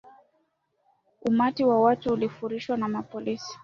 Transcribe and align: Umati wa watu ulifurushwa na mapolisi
Umati 1.21 1.63
wa 1.63 1.81
watu 1.81 2.13
ulifurushwa 2.13 2.77
na 2.77 2.87
mapolisi 2.87 3.59